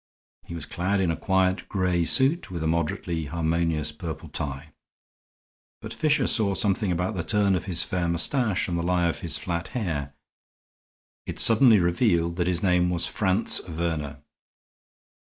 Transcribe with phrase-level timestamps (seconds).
[0.47, 4.73] He was clad in a quiet gray suit with a moderately harmonious purple tie;
[5.79, 9.19] but Fisher saw something about the turn of his fair mustache and the lie of
[9.19, 10.15] his flat hair
[11.27, 14.23] it suddenly revealed that his name was Franz Werner.